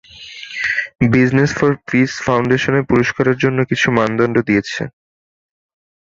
[1.11, 4.81] Business for peace foundation এ পুরস্কারের জন্য কিছু মানদণ্ড দিয়েছে।